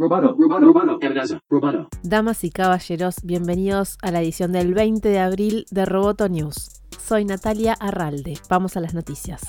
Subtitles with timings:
[0.00, 0.36] Roboto,
[1.02, 1.88] amenaza, roboto.
[2.04, 6.82] Damas y caballeros, bienvenidos a la edición del 20 de abril de Roboto News.
[7.04, 8.38] Soy Natalia Arralde.
[8.48, 9.42] Vamos a las noticias.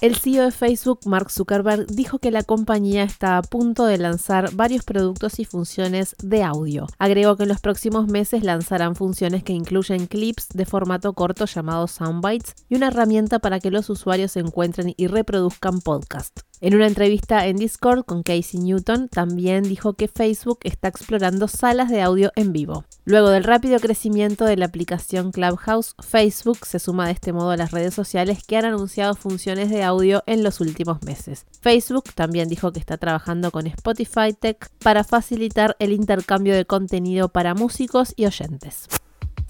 [0.00, 4.54] El CEO de Facebook, Mark Zuckerberg, dijo que la compañía está a punto de lanzar
[4.54, 6.86] varios productos y funciones de audio.
[6.98, 11.90] Agregó que en los próximos meses lanzarán funciones que incluyen clips de formato corto llamados
[11.90, 16.42] soundbites y una herramienta para que los usuarios encuentren y reproduzcan podcasts.
[16.62, 21.90] En una entrevista en Discord con Casey Newton, también dijo que Facebook está explorando salas
[21.90, 22.84] de audio en vivo.
[23.04, 27.56] Luego del rápido crecimiento de la aplicación Clubhouse, Facebook se suma de este modo a
[27.56, 31.46] las redes sociales que han anunciado funciones de audio en los últimos meses.
[31.60, 37.28] Facebook también dijo que está trabajando con Spotify Tech para facilitar el intercambio de contenido
[37.28, 38.86] para músicos y oyentes.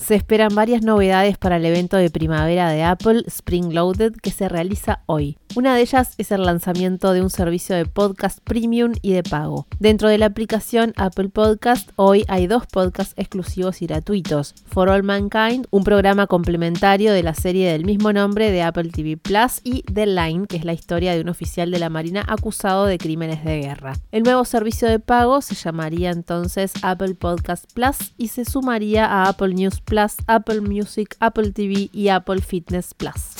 [0.04, 4.48] Se esperan varias novedades para el evento de primavera de Apple, Spring Loaded, que se
[4.48, 5.38] realiza hoy.
[5.54, 9.68] Una de ellas es el lanzamiento de un servicio de podcast premium y de pago.
[9.78, 14.56] Dentro de la aplicación Apple Podcast, hoy hay dos podcasts exclusivos y gratuitos.
[14.66, 19.16] For All Mankind, un programa complementario de la serie del mismo nombre de Apple TV
[19.16, 22.86] Plus, y The Line, que es la historia de un oficial de la Marina acusado
[22.86, 23.92] de crímenes de guerra.
[24.10, 29.28] El nuevo servicio de pago se llamaría entonces Apple Podcast Plus y se sumaría a
[29.28, 29.80] Apple News
[30.26, 33.36] Apple Music, Apple TV y Apple Fitness Plus.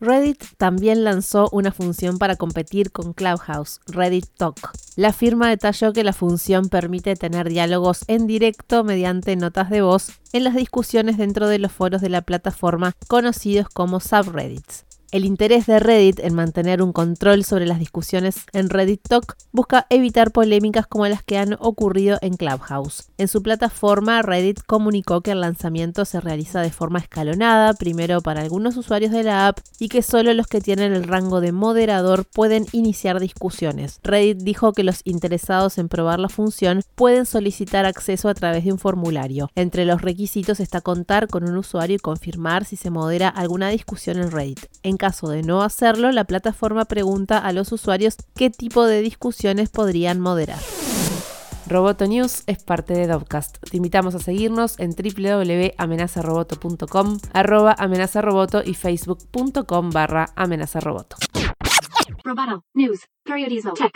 [0.00, 4.72] Reddit también lanzó una función para competir con Clubhouse, Reddit Talk.
[4.96, 10.10] La firma detalló que la función permite tener diálogos en directo mediante notas de voz
[10.32, 14.84] en las discusiones dentro de los foros de la plataforma conocidos como subreddits.
[15.14, 19.86] El interés de Reddit en mantener un control sobre las discusiones en Reddit Talk busca
[19.88, 23.10] evitar polémicas como las que han ocurrido en Clubhouse.
[23.16, 28.40] En su plataforma, Reddit comunicó que el lanzamiento se realiza de forma escalonada, primero para
[28.40, 32.24] algunos usuarios de la app y que solo los que tienen el rango de moderador
[32.24, 34.00] pueden iniciar discusiones.
[34.02, 38.72] Reddit dijo que los interesados en probar la función pueden solicitar acceso a través de
[38.72, 39.48] un formulario.
[39.54, 44.18] Entre los requisitos está contar con un usuario y confirmar si se modera alguna discusión
[44.18, 44.58] en Reddit.
[45.04, 50.18] Caso de no hacerlo, la plataforma pregunta a los usuarios qué tipo de discusiones podrían
[50.18, 50.60] moderar.
[51.68, 53.58] Roboto News es parte de Dovcast.
[53.70, 61.16] Te invitamos a seguirnos en www.amenazaroboto.com, arroba amenazaroboto y facebook.com barra amenazaroboto.
[62.24, 63.00] Roboto News.
[63.24, 63.74] Periodismo.
[63.74, 63.92] Tech.